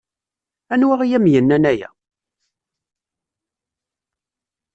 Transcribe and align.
Anwa 0.73 0.95
ay 1.01 1.13
am-yennan 1.17 1.63
aya? 1.71 1.89